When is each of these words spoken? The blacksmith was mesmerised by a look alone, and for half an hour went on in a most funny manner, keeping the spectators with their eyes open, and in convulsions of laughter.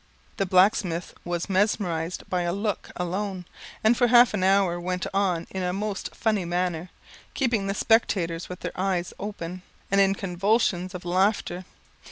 The 0.37 0.47
blacksmith 0.47 1.13
was 1.23 1.47
mesmerised 1.47 2.27
by 2.27 2.41
a 2.41 2.51
look 2.53 2.89
alone, 2.95 3.45
and 3.83 3.95
for 3.95 4.07
half 4.07 4.33
an 4.33 4.43
hour 4.43 4.79
went 4.79 5.05
on 5.13 5.45
in 5.51 5.61
a 5.61 5.73
most 5.73 6.15
funny 6.15 6.43
manner, 6.43 6.89
keeping 7.35 7.67
the 7.67 7.75
spectators 7.75 8.49
with 8.49 8.61
their 8.61 8.71
eyes 8.75 9.13
open, 9.19 9.61
and 9.91 10.01
in 10.01 10.15
convulsions 10.15 10.95
of 10.95 11.05
laughter. 11.05 11.65